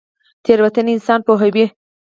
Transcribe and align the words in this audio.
تیروتنه 0.43 0.91
انسان 0.95 1.19
پوهوي 1.27 1.65